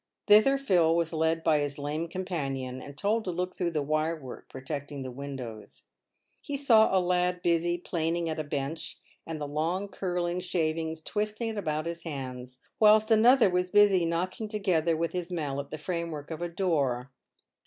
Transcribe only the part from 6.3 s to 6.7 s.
He